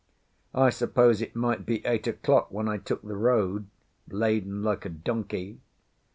[0.55, 3.67] I suppose it might be eight o'clock when I took the road,
[4.09, 5.59] laden like a donkey.